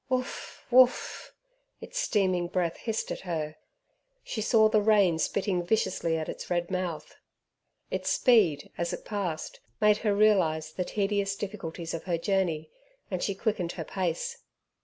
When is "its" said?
1.79-1.99, 6.27-6.49, 7.91-8.09